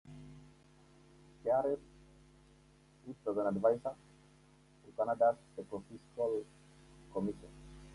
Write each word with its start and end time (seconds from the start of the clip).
Charest 1.45 1.77
sits 3.05 3.27
as 3.29 3.37
an 3.37 3.45
advisor 3.45 3.93
to 3.93 4.91
Canada's 4.97 5.35
Ecofiscal 5.59 6.43
Commission. 7.13 7.53